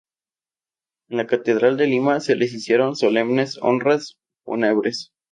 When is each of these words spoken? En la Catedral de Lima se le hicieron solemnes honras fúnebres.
En 1.09 1.17
la 1.17 1.27
Catedral 1.27 1.77
de 1.77 1.85
Lima 1.85 2.21
se 2.21 2.35
le 2.35 2.45
hicieron 2.45 2.95
solemnes 2.95 3.59
honras 3.61 4.17
fúnebres. 4.43 5.11